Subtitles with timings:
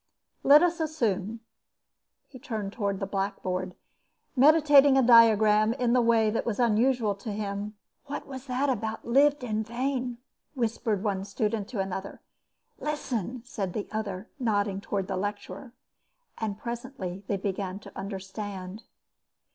[0.41, 1.41] Let us assume"
[2.31, 3.75] He turned towards the blackboard,
[4.35, 7.75] meditating a diagram in the way that was usual to him.
[8.07, 10.17] "What was that about 'lived in vain?'"
[10.55, 12.19] whispered one student to another.
[12.79, 15.71] "Listen," said the other, nodding towards the lecturer.
[16.39, 18.81] And presently they began to understand.